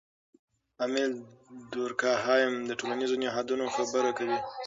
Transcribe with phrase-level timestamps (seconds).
[0.85, 1.11] امیل
[1.71, 4.37] دورکهایم د ټولنیزو نهادونو خبره کوي.